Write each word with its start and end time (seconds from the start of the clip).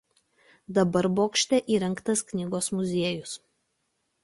Dabar 0.77 1.07
bokšte 1.19 1.59
įrengtas 1.75 2.25
knygos 2.33 2.73
muziejus. 2.79 3.39